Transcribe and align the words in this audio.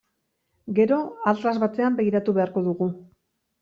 Gero 0.79 0.97
atlas 1.33 1.55
batean 1.67 2.01
begiratu 2.03 2.39
beharko 2.43 2.69
dugu. 2.71 2.95